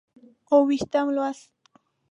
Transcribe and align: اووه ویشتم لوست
اووه 0.51 0.65
ویشتم 0.67 1.07
لوست 1.15 1.49